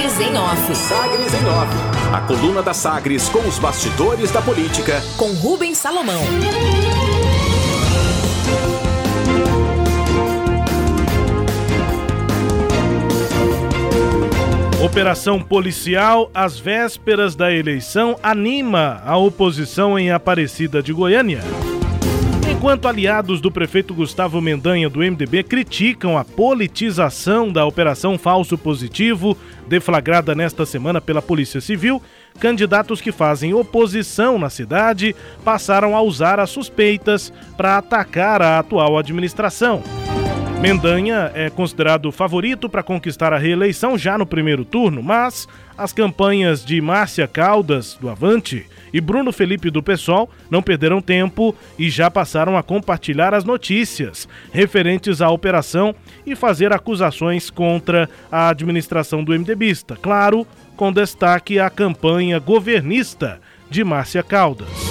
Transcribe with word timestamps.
Sagres 0.00 0.20
em 0.20 0.38
Off. 0.38 0.74
Sagres 0.74 1.34
em 1.34 1.46
Off. 1.46 2.14
A 2.14 2.20
coluna 2.22 2.62
da 2.62 2.72
Sagres 2.72 3.28
com 3.28 3.40
os 3.40 3.58
bastidores 3.58 4.30
da 4.30 4.40
política. 4.40 5.02
Com 5.18 5.30
Rubens 5.34 5.76
Salomão. 5.76 6.22
Operação 14.82 15.38
policial 15.42 16.30
às 16.32 16.58
vésperas 16.58 17.34
da 17.34 17.52
eleição 17.52 18.16
anima 18.22 19.02
a 19.04 19.18
oposição 19.18 19.98
em 19.98 20.10
Aparecida 20.10 20.82
de 20.82 20.94
Goiânia. 20.94 21.42
Enquanto 22.60 22.86
aliados 22.86 23.40
do 23.40 23.50
prefeito 23.50 23.94
Gustavo 23.94 24.38
Mendanha 24.38 24.90
do 24.90 24.98
MDB 24.98 25.42
criticam 25.44 26.18
a 26.18 26.26
politização 26.26 27.50
da 27.50 27.64
Operação 27.64 28.18
Falso 28.18 28.58
Positivo, 28.58 29.34
deflagrada 29.66 30.34
nesta 30.34 30.66
semana 30.66 31.00
pela 31.00 31.22
Polícia 31.22 31.58
Civil, 31.58 32.02
candidatos 32.38 33.00
que 33.00 33.12
fazem 33.12 33.54
oposição 33.54 34.38
na 34.38 34.50
cidade 34.50 35.16
passaram 35.42 35.96
a 35.96 36.02
usar 36.02 36.38
as 36.38 36.50
suspeitas 36.50 37.32
para 37.56 37.78
atacar 37.78 38.42
a 38.42 38.58
atual 38.58 38.98
administração. 38.98 39.82
Mendanha 40.60 41.30
é 41.34 41.48
considerado 41.48 42.12
favorito 42.12 42.68
para 42.68 42.82
conquistar 42.82 43.32
a 43.32 43.38
reeleição 43.38 43.96
já 43.96 44.18
no 44.18 44.26
primeiro 44.26 44.62
turno, 44.62 45.02
mas 45.02 45.48
as 45.76 45.90
campanhas 45.90 46.62
de 46.62 46.82
Márcia 46.82 47.26
Caldas, 47.26 47.96
do 47.98 48.10
Avante, 48.10 48.66
e 48.92 49.00
Bruno 49.00 49.32
Felipe 49.32 49.70
do 49.70 49.82
PSOL 49.82 50.28
não 50.50 50.62
perderam 50.62 51.00
tempo 51.00 51.56
e 51.78 51.88
já 51.88 52.10
passaram 52.10 52.58
a 52.58 52.62
compartilhar 52.62 53.32
as 53.32 53.42
notícias 53.42 54.28
referentes 54.52 55.22
à 55.22 55.30
operação 55.30 55.94
e 56.26 56.36
fazer 56.36 56.74
acusações 56.74 57.48
contra 57.48 58.06
a 58.30 58.50
administração 58.50 59.24
do 59.24 59.32
MDBista. 59.32 59.96
Claro, 59.96 60.46
com 60.76 60.92
destaque 60.92 61.58
à 61.58 61.70
campanha 61.70 62.38
governista 62.38 63.40
de 63.70 63.82
Márcia 63.82 64.22
Caldas. 64.22 64.89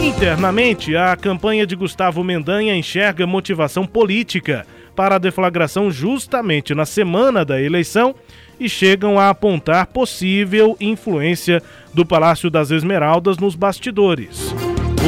Internamente, 0.00 0.94
a 0.94 1.16
campanha 1.16 1.66
de 1.66 1.74
Gustavo 1.74 2.22
Mendanha 2.22 2.76
enxerga 2.76 3.26
motivação 3.26 3.84
política 3.84 4.64
para 4.94 5.16
a 5.16 5.18
deflagração 5.18 5.90
justamente 5.90 6.74
na 6.74 6.86
semana 6.86 7.44
da 7.44 7.60
eleição 7.60 8.14
e 8.60 8.68
chegam 8.68 9.18
a 9.18 9.28
apontar 9.28 9.86
possível 9.86 10.76
influência 10.80 11.62
do 11.92 12.06
Palácio 12.06 12.48
das 12.48 12.70
Esmeraldas 12.70 13.38
nos 13.38 13.56
bastidores. 13.56 14.54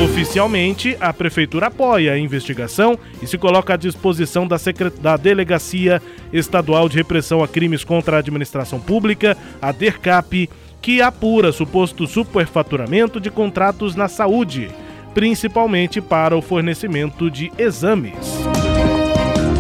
Oficialmente, 0.04 0.96
a 1.00 1.12
Prefeitura 1.12 1.66
apoia 1.66 2.12
a 2.12 2.18
investigação 2.18 2.98
e 3.22 3.26
se 3.26 3.36
coloca 3.36 3.74
à 3.74 3.76
disposição 3.76 4.46
da, 4.46 4.58
Secret... 4.58 4.94
da 5.00 5.16
Delegacia 5.16 6.00
Estadual 6.32 6.88
de 6.88 6.96
Repressão 6.96 7.42
a 7.42 7.48
Crimes 7.48 7.84
contra 7.84 8.16
a 8.16 8.18
Administração 8.20 8.80
Pública, 8.80 9.36
a 9.60 9.72
DERCAP, 9.72 10.48
que 10.80 11.02
apura 11.02 11.52
suposto 11.52 12.06
superfaturamento 12.06 13.20
de 13.20 13.30
contratos 13.30 13.94
na 13.94 14.08
saúde, 14.08 14.70
principalmente 15.12 16.00
para 16.00 16.36
o 16.36 16.42
fornecimento 16.42 17.30
de 17.30 17.52
exames. 17.58 18.14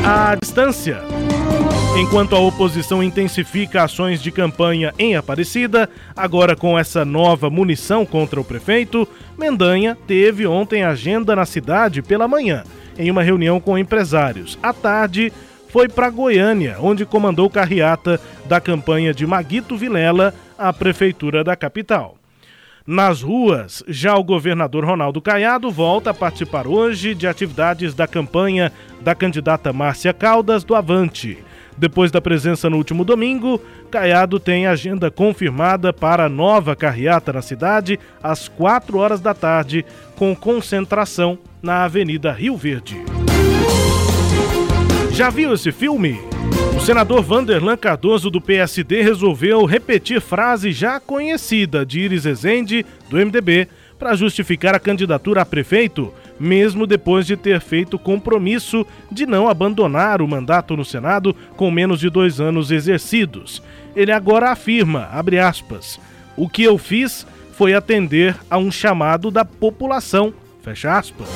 À 0.04 0.34
distância. 0.34 1.02
Enquanto 1.98 2.36
a 2.36 2.38
oposição 2.38 3.02
intensifica 3.02 3.82
ações 3.82 4.22
de 4.22 4.30
campanha 4.30 4.94
em 4.98 5.16
Aparecida, 5.16 5.90
agora 6.16 6.54
com 6.54 6.78
essa 6.78 7.04
nova 7.04 7.50
munição 7.50 8.06
contra 8.06 8.40
o 8.40 8.44
prefeito, 8.44 9.06
Mendanha 9.36 9.98
teve 10.06 10.46
ontem 10.46 10.84
agenda 10.84 11.34
na 11.34 11.44
cidade 11.44 12.00
pela 12.00 12.28
manhã, 12.28 12.62
em 12.96 13.10
uma 13.10 13.22
reunião 13.22 13.60
com 13.60 13.76
empresários. 13.76 14.56
À 14.62 14.72
tarde, 14.72 15.32
foi 15.68 15.88
para 15.88 16.10
Goiânia, 16.10 16.76
onde 16.80 17.04
comandou 17.04 17.50
carreata 17.50 18.20
da 18.46 18.60
campanha 18.60 19.12
de 19.12 19.26
Maguito 19.26 19.76
Vilela 19.76 20.32
à 20.60 20.72
prefeitura 20.72 21.42
da 21.42 21.56
capital. 21.56 22.16
Nas 22.86 23.22
ruas, 23.22 23.82
já 23.88 24.16
o 24.16 24.24
governador 24.24 24.84
Ronaldo 24.84 25.20
Caiado 25.20 25.70
volta 25.70 26.10
a 26.10 26.14
participar 26.14 26.66
hoje 26.66 27.14
de 27.14 27.26
atividades 27.26 27.94
da 27.94 28.06
campanha 28.06 28.72
da 29.00 29.14
candidata 29.14 29.72
Márcia 29.72 30.12
Caldas 30.12 30.64
do 30.64 30.74
Avante. 30.74 31.38
Depois 31.76 32.10
da 32.10 32.20
presença 32.20 32.68
no 32.68 32.76
último 32.76 33.04
domingo, 33.04 33.58
Caiado 33.90 34.38
tem 34.38 34.66
agenda 34.66 35.10
confirmada 35.10 35.92
para 35.92 36.28
nova 36.28 36.76
carreata 36.76 37.32
na 37.32 37.40
cidade 37.40 37.98
às 38.22 38.48
4 38.48 38.98
horas 38.98 39.20
da 39.20 39.32
tarde, 39.32 39.84
com 40.16 40.36
concentração 40.36 41.38
na 41.62 41.84
Avenida 41.84 42.32
Rio 42.32 42.56
Verde. 42.56 42.96
Já 45.12 45.30
viu 45.30 45.54
esse 45.54 45.72
filme? 45.72 46.29
O 46.80 46.82
senador 46.82 47.22
Vanderlan 47.22 47.76
Cardoso 47.76 48.30
do 48.30 48.40
PSD 48.40 49.02
resolveu 49.02 49.66
repetir 49.66 50.18
frase 50.18 50.72
já 50.72 50.98
conhecida 50.98 51.84
de 51.84 52.00
Iris 52.00 52.24
Ezende, 52.24 52.86
do 53.10 53.18
MDB, 53.18 53.68
para 53.98 54.14
justificar 54.14 54.74
a 54.74 54.80
candidatura 54.80 55.42
a 55.42 55.44
prefeito, 55.44 56.10
mesmo 56.40 56.86
depois 56.86 57.26
de 57.26 57.36
ter 57.36 57.60
feito 57.60 57.98
compromisso 57.98 58.86
de 59.12 59.26
não 59.26 59.46
abandonar 59.46 60.22
o 60.22 60.26
mandato 60.26 60.74
no 60.74 60.82
Senado 60.82 61.36
com 61.54 61.70
menos 61.70 62.00
de 62.00 62.08
dois 62.08 62.40
anos 62.40 62.70
exercidos. 62.70 63.62
Ele 63.94 64.10
agora 64.10 64.50
afirma, 64.50 65.06
abre 65.12 65.38
aspas, 65.38 66.00
o 66.34 66.48
que 66.48 66.62
eu 66.62 66.78
fiz 66.78 67.26
foi 67.52 67.74
atender 67.74 68.34
a 68.50 68.56
um 68.56 68.72
chamado 68.72 69.30
da 69.30 69.44
população, 69.44 70.32
fecha 70.62 70.96
aspas. 70.96 71.28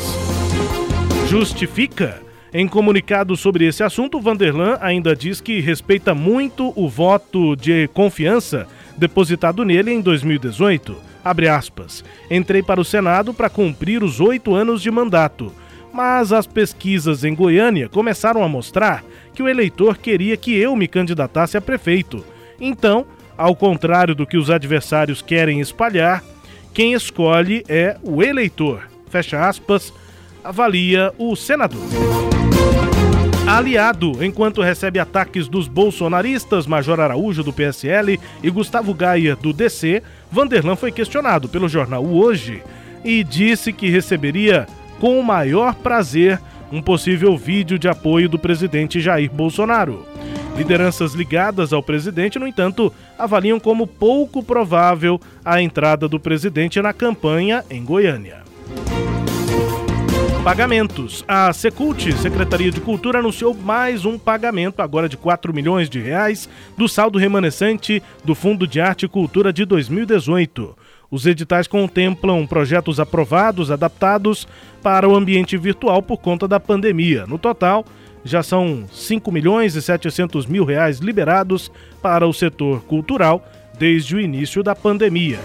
Justifica? 1.28 2.24
Em 2.56 2.68
comunicado 2.68 3.36
sobre 3.36 3.66
esse 3.66 3.82
assunto, 3.82 4.20
Vanderlan 4.20 4.78
ainda 4.80 5.16
diz 5.16 5.40
que 5.40 5.58
respeita 5.58 6.14
muito 6.14 6.72
o 6.76 6.88
voto 6.88 7.56
de 7.56 7.88
confiança 7.88 8.68
depositado 8.96 9.64
nele 9.64 9.90
em 9.90 10.00
2018. 10.00 10.96
Abre 11.24 11.48
aspas. 11.48 12.04
Entrei 12.30 12.62
para 12.62 12.80
o 12.80 12.84
Senado 12.84 13.34
para 13.34 13.50
cumprir 13.50 14.04
os 14.04 14.20
oito 14.20 14.54
anos 14.54 14.80
de 14.80 14.88
mandato. 14.88 15.52
Mas 15.92 16.32
as 16.32 16.46
pesquisas 16.46 17.24
em 17.24 17.34
Goiânia 17.34 17.88
começaram 17.88 18.44
a 18.44 18.48
mostrar 18.48 19.02
que 19.34 19.42
o 19.42 19.48
eleitor 19.48 19.98
queria 19.98 20.36
que 20.36 20.56
eu 20.56 20.76
me 20.76 20.86
candidatasse 20.86 21.56
a 21.56 21.60
prefeito. 21.60 22.24
Então, 22.60 23.04
ao 23.36 23.56
contrário 23.56 24.14
do 24.14 24.24
que 24.24 24.36
os 24.36 24.48
adversários 24.48 25.20
querem 25.20 25.58
espalhar, 25.58 26.22
quem 26.72 26.92
escolhe 26.92 27.64
é 27.68 27.96
o 28.00 28.22
eleitor. 28.22 28.88
Fecha 29.10 29.44
aspas, 29.44 29.92
avalia 30.44 31.12
o 31.18 31.34
senador. 31.34 32.33
Aliado, 33.46 34.24
enquanto 34.24 34.62
recebe 34.62 34.98
ataques 34.98 35.48
dos 35.48 35.68
bolsonaristas 35.68 36.66
Major 36.66 36.98
Araújo 36.98 37.44
do 37.44 37.52
PSL 37.52 38.18
e 38.42 38.50
Gustavo 38.50 38.94
Gaia 38.94 39.36
do 39.36 39.52
DC, 39.52 40.02
Vanderlan 40.32 40.76
foi 40.76 40.90
questionado 40.90 41.46
pelo 41.46 41.68
jornal 41.68 42.06
Hoje 42.06 42.62
e 43.04 43.22
disse 43.22 43.70
que 43.70 43.90
receberia 43.90 44.66
com 44.98 45.20
o 45.20 45.22
maior 45.22 45.74
prazer 45.74 46.40
um 46.72 46.80
possível 46.80 47.36
vídeo 47.36 47.78
de 47.78 47.86
apoio 47.86 48.30
do 48.30 48.38
presidente 48.38 48.98
Jair 48.98 49.30
Bolsonaro. 49.30 50.06
Lideranças 50.56 51.12
ligadas 51.12 51.70
ao 51.72 51.82
presidente, 51.82 52.38
no 52.38 52.48
entanto, 52.48 52.90
avaliam 53.18 53.60
como 53.60 53.86
pouco 53.86 54.42
provável 54.42 55.20
a 55.44 55.60
entrada 55.60 56.08
do 56.08 56.18
presidente 56.18 56.80
na 56.80 56.94
campanha 56.94 57.62
em 57.68 57.84
Goiânia. 57.84 58.38
Pagamentos. 60.44 61.24
A 61.26 61.50
Secult, 61.54 62.12
Secretaria 62.18 62.70
de 62.70 62.78
Cultura, 62.78 63.20
anunciou 63.20 63.54
mais 63.54 64.04
um 64.04 64.18
pagamento, 64.18 64.82
agora 64.82 65.08
de 65.08 65.16
4 65.16 65.54
milhões 65.54 65.88
de 65.88 65.98
reais, 65.98 66.50
do 66.76 66.86
saldo 66.86 67.18
remanescente 67.18 68.02
do 68.22 68.34
Fundo 68.34 68.66
de 68.66 68.78
Arte 68.78 69.06
e 69.06 69.08
Cultura 69.08 69.50
de 69.50 69.64
2018. 69.64 70.76
Os 71.10 71.24
editais 71.24 71.66
contemplam 71.66 72.46
projetos 72.46 73.00
aprovados, 73.00 73.70
adaptados 73.70 74.46
para 74.82 75.08
o 75.08 75.16
ambiente 75.16 75.56
virtual 75.56 76.02
por 76.02 76.18
conta 76.18 76.46
da 76.46 76.60
pandemia. 76.60 77.26
No 77.26 77.38
total, 77.38 77.82
já 78.22 78.42
são 78.42 78.84
5 78.92 79.32
milhões 79.32 79.74
e 79.74 79.80
700 79.80 80.44
mil 80.44 80.66
reais 80.66 80.98
liberados 80.98 81.72
para 82.02 82.28
o 82.28 82.34
setor 82.34 82.82
cultural 82.82 83.42
desde 83.78 84.14
o 84.14 84.20
início 84.20 84.62
da 84.62 84.74
pandemia 84.76 85.40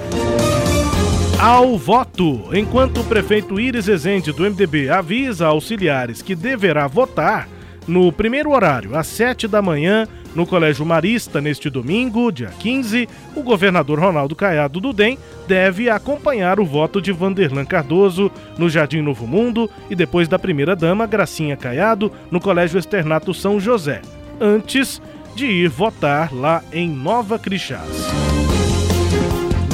ao 1.39 1.77
voto. 1.77 2.49
Enquanto 2.53 2.99
o 2.99 3.03
prefeito 3.05 3.59
Iris 3.59 3.87
Ezende, 3.87 4.33
do 4.33 4.43
MDB, 4.43 4.89
avisa 4.89 5.47
auxiliares 5.47 6.21
que 6.21 6.35
deverá 6.35 6.85
votar 6.85 7.47
no 7.87 8.11
primeiro 8.11 8.51
horário, 8.51 8.95
às 8.95 9.07
7 9.07 9.47
da 9.47 9.61
manhã, 9.61 10.05
no 10.35 10.45
Colégio 10.45 10.85
Marista, 10.85 11.41
neste 11.41 11.69
domingo, 11.69 12.31
dia 12.31 12.51
15, 12.59 13.07
o 13.35 13.41
governador 13.41 13.99
Ronaldo 13.99 14.35
Caiado 14.35 14.79
do 14.79 14.93
DEM 14.93 15.17
deve 15.47 15.89
acompanhar 15.89 16.59
o 16.59 16.65
voto 16.65 17.01
de 17.01 17.11
Vanderlan 17.11 17.65
Cardoso 17.65 18.29
no 18.57 18.69
Jardim 18.69 19.01
Novo 19.01 19.25
Mundo 19.25 19.67
e 19.89 19.95
depois 19.95 20.27
da 20.27 20.37
primeira-dama 20.37 21.07
Gracinha 21.07 21.57
Caiado 21.57 22.11
no 22.29 22.39
Colégio 22.39 22.77
Externato 22.77 23.33
São 23.33 23.59
José, 23.59 24.01
antes 24.39 25.01
de 25.35 25.47
ir 25.47 25.69
votar 25.69 26.31
lá 26.31 26.61
em 26.71 26.89
Nova 26.89 27.39
Crixás. 27.39 28.28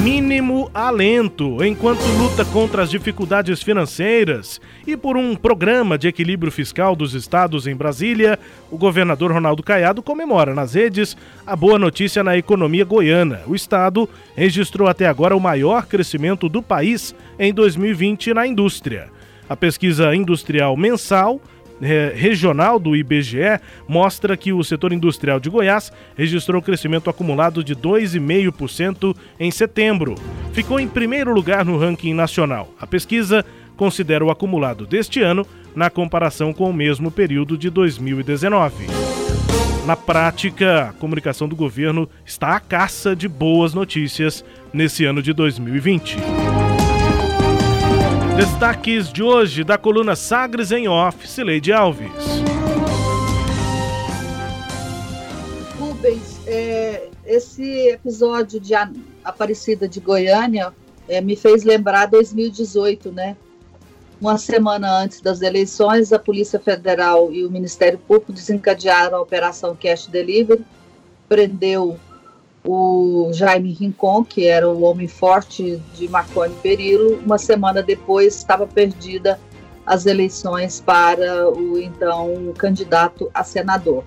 Mínimo 0.05 0.69
alento 0.71 1.65
enquanto 1.65 2.05
luta 2.19 2.45
contra 2.45 2.83
as 2.83 2.91
dificuldades 2.91 3.63
financeiras 3.63 4.61
e 4.85 4.95
por 4.95 5.17
um 5.17 5.35
programa 5.35 5.97
de 5.97 6.07
equilíbrio 6.07 6.51
fiscal 6.51 6.95
dos 6.95 7.15
estados 7.15 7.65
em 7.65 7.75
Brasília, 7.75 8.37
o 8.69 8.77
governador 8.77 9.31
Ronaldo 9.31 9.63
Caiado 9.63 10.03
comemora 10.03 10.53
nas 10.53 10.75
redes 10.75 11.17
a 11.43 11.55
boa 11.55 11.79
notícia 11.79 12.23
na 12.23 12.37
economia 12.37 12.85
goiana. 12.85 13.41
O 13.47 13.55
estado 13.55 14.07
registrou 14.35 14.87
até 14.87 15.07
agora 15.07 15.35
o 15.35 15.41
maior 15.41 15.87
crescimento 15.87 16.47
do 16.47 16.61
país 16.61 17.15
em 17.39 17.51
2020 17.51 18.31
na 18.35 18.45
indústria. 18.45 19.09
A 19.49 19.55
pesquisa 19.55 20.15
industrial 20.15 20.77
mensal 20.77 21.41
regional 21.81 22.79
do 22.79 22.95
IBGE 22.95 23.59
mostra 23.87 24.37
que 24.37 24.53
o 24.53 24.63
setor 24.63 24.93
industrial 24.93 25.39
de 25.39 25.49
Goiás 25.49 25.91
registrou 26.17 26.61
crescimento 26.61 27.09
acumulado 27.09 27.63
de 27.63 27.75
2,5% 27.75 29.15
em 29.39 29.51
setembro. 29.51 30.15
Ficou 30.53 30.79
em 30.79 30.87
primeiro 30.87 31.33
lugar 31.33 31.65
no 31.65 31.77
ranking 31.77 32.13
nacional. 32.13 32.69
A 32.79 32.87
pesquisa 32.87 33.45
considera 33.75 34.23
o 34.23 34.31
acumulado 34.31 34.85
deste 34.85 35.21
ano 35.21 35.45
na 35.75 35.89
comparação 35.89 36.53
com 36.53 36.69
o 36.69 36.73
mesmo 36.73 37.11
período 37.11 37.57
de 37.57 37.69
2019. 37.69 38.87
Na 39.85 39.95
prática, 39.95 40.89
a 40.89 40.93
comunicação 40.93 41.47
do 41.47 41.55
governo 41.55 42.09
está 42.25 42.55
à 42.55 42.59
caça 42.59 43.15
de 43.15 43.27
boas 43.27 43.73
notícias 43.73 44.43
nesse 44.73 45.05
ano 45.05 45.21
de 45.21 45.31
2020. 45.31 46.17
Destaques 48.35 49.13
de 49.13 49.23
hoje 49.23 49.63
da 49.63 49.77
coluna 49.77 50.13
Sagres 50.13 50.69
em 50.69 50.89
Off, 50.89 51.25
Cileide 51.25 51.71
Alves. 51.71 52.11
Rubens, 55.79 56.41
é, 56.45 57.07
esse 57.25 57.87
episódio 57.87 58.59
de 58.59 58.73
Aparecida 59.23 59.87
de 59.87 60.01
Goiânia 60.01 60.73
é, 61.07 61.21
me 61.21 61.37
fez 61.37 61.63
lembrar 61.63 62.07
2018, 62.07 63.09
né? 63.13 63.37
Uma 64.19 64.37
semana 64.37 64.99
antes 64.99 65.21
das 65.21 65.41
eleições, 65.41 66.11
a 66.11 66.19
Polícia 66.19 66.59
Federal 66.59 67.31
e 67.31 67.45
o 67.45 67.49
Ministério 67.49 67.97
Público 67.97 68.33
desencadearam 68.33 69.17
a 69.17 69.21
Operação 69.21 69.77
Cash 69.81 70.07
Delivery, 70.07 70.65
prendeu 71.29 71.97
o 72.65 73.31
Jaime 73.31 73.71
Rincon, 73.71 74.23
que 74.23 74.47
era 74.47 74.67
o 74.67 74.81
homem 74.81 75.07
forte 75.07 75.81
de 75.93 76.07
Marconi 76.07 76.53
Perillo, 76.61 77.19
uma 77.23 77.37
semana 77.37 77.83
depois 77.83 78.35
estava 78.35 78.65
perdida 78.65 79.39
as 79.85 80.05
eleições 80.07 80.81
para 80.81 81.49
o 81.51 81.77
então 81.77 82.53
candidato 82.57 83.29
a 83.33 83.43
senador. 83.43 84.03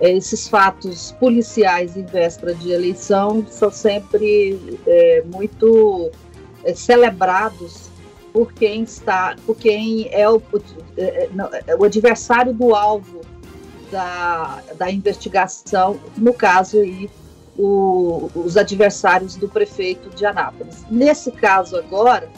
Esses 0.00 0.46
fatos 0.46 1.12
policiais 1.12 1.96
em 1.96 2.04
véspera 2.04 2.54
de 2.54 2.70
eleição 2.70 3.46
são 3.48 3.70
sempre 3.70 4.78
é, 4.86 5.22
muito 5.32 6.10
é, 6.64 6.74
celebrados 6.74 7.88
por 8.32 8.52
quem 8.52 8.82
está, 8.82 9.36
por 9.46 9.56
quem 9.56 10.08
é 10.10 10.28
o, 10.28 10.42
é, 10.96 11.28
é 11.66 11.76
o 11.76 11.84
adversário 11.84 12.52
do 12.52 12.74
alvo 12.74 13.20
da, 13.90 14.62
da 14.76 14.90
investigação, 14.90 15.98
no 16.16 16.34
caso 16.34 16.80
aí 16.80 17.08
o, 17.58 18.30
os 18.34 18.56
adversários 18.56 19.36
do 19.36 19.48
prefeito 19.48 20.10
de 20.10 20.24
Anápolis. 20.24 20.84
Nesse 20.90 21.30
caso 21.30 21.76
agora, 21.76 22.28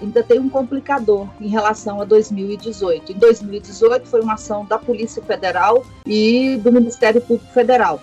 ainda 0.00 0.22
tem 0.22 0.38
um 0.38 0.48
complicador 0.48 1.28
em 1.40 1.48
relação 1.48 2.00
a 2.00 2.04
2018. 2.04 3.12
Em 3.12 3.14
2018 3.16 4.06
foi 4.06 4.20
uma 4.20 4.34
ação 4.34 4.64
da 4.64 4.78
Polícia 4.78 5.22
Federal 5.22 5.84
e 6.04 6.56
do 6.56 6.72
Ministério 6.72 7.20
Público 7.20 7.52
Federal. 7.52 8.00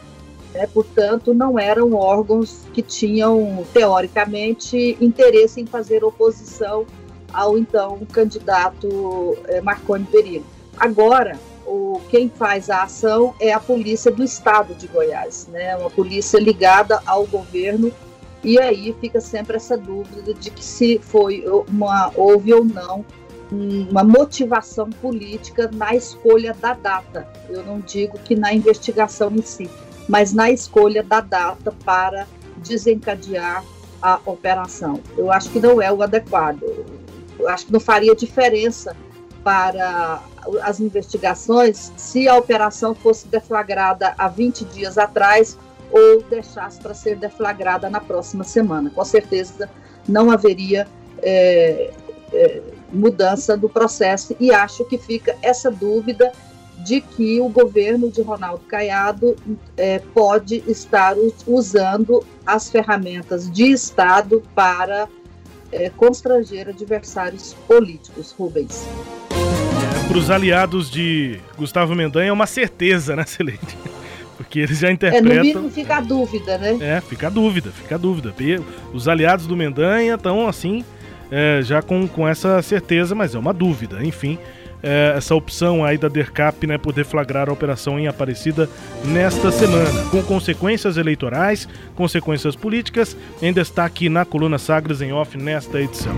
É, 0.53 0.65
portanto, 0.65 1.33
não 1.33 1.59
eram 1.59 1.93
órgãos 1.93 2.65
que 2.73 2.81
tinham, 2.81 3.63
teoricamente, 3.71 4.97
interesse 4.99 5.61
em 5.61 5.65
fazer 5.65 6.03
oposição 6.03 6.87
ao 7.31 7.55
então 7.55 7.99
candidato 8.11 9.37
é, 9.45 9.61
Marconi 9.61 10.05
Perillo. 10.05 10.45
Agora, 10.75 11.37
o, 11.69 12.01
quem 12.09 12.27
faz 12.27 12.69
a 12.69 12.83
ação 12.83 13.35
é 13.39 13.53
a 13.53 13.59
polícia 13.59 14.11
do 14.11 14.23
estado 14.23 14.73
de 14.73 14.87
Goiás, 14.87 15.47
né? 15.51 15.77
Uma 15.77 15.89
polícia 15.89 16.39
ligada 16.39 16.99
ao 17.05 17.27
governo 17.27 17.91
e 18.43 18.59
aí 18.59 18.95
fica 18.99 19.21
sempre 19.21 19.57
essa 19.57 19.77
dúvida 19.77 20.33
de 20.33 20.49
que 20.49 20.63
se 20.63 20.99
foi 20.99 21.45
uma 21.67 22.11
houve 22.15 22.53
ou 22.53 22.65
não 22.65 23.05
uma 23.51 24.03
motivação 24.03 24.89
política 24.89 25.69
na 25.73 25.95
escolha 25.95 26.53
da 26.53 26.73
data. 26.73 27.27
Eu 27.49 27.63
não 27.63 27.79
digo 27.79 28.17
que 28.19 28.35
na 28.35 28.53
investigação 28.53 29.31
em 29.31 29.41
si, 29.41 29.69
mas 30.07 30.33
na 30.33 30.51
escolha 30.51 31.03
da 31.03 31.21
data 31.21 31.73
para 31.83 32.27
desencadear 32.57 33.63
a 34.01 34.19
operação. 34.25 34.99
Eu 35.17 35.31
acho 35.31 35.49
que 35.49 35.59
não 35.59 35.81
é 35.81 35.91
o 35.91 36.01
adequado. 36.01 36.63
Eu 37.37 37.47
acho 37.49 37.65
que 37.65 37.73
não 37.73 37.79
faria 37.79 38.15
diferença 38.15 38.95
para 39.43 40.21
as 40.61 40.79
investigações 40.79 41.91
se 41.97 42.27
a 42.27 42.35
operação 42.35 42.93
fosse 42.93 43.27
deflagrada 43.27 44.13
há 44.17 44.27
20 44.27 44.65
dias 44.65 44.97
atrás 44.97 45.57
ou 45.91 46.21
deixasse 46.23 46.79
para 46.79 46.93
ser 46.93 47.15
deflagrada 47.15 47.89
na 47.89 47.99
próxima 47.99 48.43
semana. 48.43 48.89
Com 48.89 49.03
certeza 49.03 49.69
não 50.07 50.31
haveria 50.31 50.87
é, 51.21 51.91
é, 52.31 52.61
mudança 52.91 53.57
do 53.57 53.69
processo 53.69 54.35
e 54.39 54.51
acho 54.51 54.85
que 54.85 54.97
fica 54.97 55.35
essa 55.41 55.69
dúvida 55.71 56.31
de 56.77 57.01
que 57.01 57.41
o 57.41 57.49
governo 57.49 58.09
de 58.09 58.21
Ronaldo 58.21 58.63
Caiado 58.65 59.35
é, 59.75 59.99
pode 60.13 60.63
estar 60.67 61.15
usando 61.45 62.25
as 62.45 62.69
ferramentas 62.69 63.51
de 63.51 63.71
Estado 63.71 64.41
para 64.55 65.09
é, 65.71 65.89
constranger 65.89 66.69
adversários 66.69 67.53
políticos, 67.67 68.31
Rubens 68.31 68.87
para 70.09 70.17
os 70.17 70.31
aliados 70.31 70.89
de 70.89 71.39
Gustavo 71.55 71.93
Mendanha 71.93 72.29
é 72.29 72.33
uma 72.33 72.47
certeza, 72.47 73.15
né, 73.15 73.25
Celeste? 73.27 73.77
Porque 74.35 74.59
eles 74.59 74.79
já 74.79 74.91
interpretam. 74.91 75.31
É, 75.31 75.35
no 75.35 75.43
mínimo 75.43 75.69
fica 75.69 75.97
a 75.97 76.01
dúvida, 76.01 76.57
né? 76.57 76.77
É, 76.81 76.99
fica 76.99 77.27
a 77.27 77.29
dúvida, 77.29 77.69
fica 77.69 77.93
a 77.93 77.97
dúvida. 77.97 78.33
Os 78.91 79.07
aliados 79.07 79.45
do 79.45 79.55
Mendanha 79.55 80.15
estão 80.15 80.47
assim, 80.47 80.83
é, 81.29 81.61
já 81.61 81.83
com, 81.83 82.07
com 82.07 82.27
essa 82.27 82.59
certeza, 82.63 83.13
mas 83.13 83.35
é 83.35 83.39
uma 83.39 83.53
dúvida, 83.53 84.03
enfim 84.03 84.39
é, 84.81 85.13
essa 85.15 85.35
opção 85.35 85.83
aí 85.83 85.97
da 85.97 86.07
DERCAP 86.07 86.65
né, 86.65 86.77
por 86.77 86.93
deflagrar 86.93 87.49
a 87.49 87.53
operação 87.53 87.99
em 87.99 88.07
Aparecida 88.07 88.69
nesta 89.05 89.51
semana, 89.51 90.05
com 90.09 90.21
consequências 90.23 90.97
eleitorais, 90.97 91.67
consequências 91.95 92.55
políticas, 92.55 93.15
em 93.41 93.51
destaque 93.51 94.09
na 94.09 94.25
coluna 94.25 94.57
Sagres 94.57 95.01
em 95.01 95.11
Off 95.11 95.37
nesta 95.37 95.81
edição. 95.81 96.17